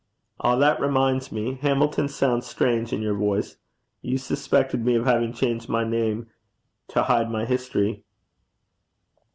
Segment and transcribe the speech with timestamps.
[0.39, 1.59] 'Ah, that reminds me.
[1.61, 3.57] Hamilton sounds strange in your voice.
[4.01, 6.25] You suspected me of having changed my name
[6.87, 8.03] to hide my history?'